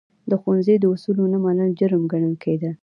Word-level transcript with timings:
د 0.29 0.31
ښوونځي 0.41 0.75
د 0.79 0.85
اصولو 0.93 1.23
نه 1.33 1.37
منل، 1.43 1.69
جرم 1.79 2.03
ګڼل 2.11 2.35
کېده. 2.43 2.71